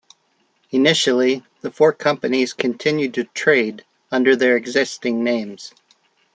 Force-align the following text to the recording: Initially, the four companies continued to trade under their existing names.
Initially, 0.71 1.43
the 1.61 1.69
four 1.69 1.93
companies 1.93 2.53
continued 2.53 3.13
to 3.13 3.25
trade 3.25 3.85
under 4.11 4.35
their 4.35 4.57
existing 4.57 5.23
names. 5.23 5.75